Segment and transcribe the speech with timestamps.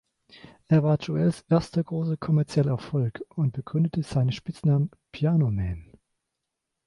[0.67, 5.91] Er war Joels erster großer kommerzieller Erfolg und begründete seinen Spitznamen „Piano Man“.